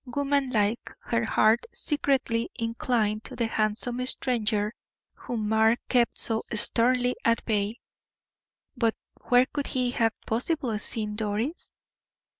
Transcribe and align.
Woman 0.07 0.49
like, 0.49 0.89
her 1.01 1.23
heart 1.25 1.63
secretly 1.75 2.49
inclined 2.55 3.23
to 3.25 3.35
the 3.35 3.45
handsome 3.45 4.03
stranger 4.07 4.73
whom 5.13 5.47
Mark 5.47 5.77
kept 5.89 6.17
so 6.17 6.41
sternly 6.55 7.15
at 7.23 7.45
bay, 7.45 7.79
but 8.75 8.95
where 9.29 9.45
could 9.45 9.67
he 9.67 9.91
have 9.91 10.13
possibly 10.25 10.79
seen 10.79 11.15
Doris? 11.15 11.71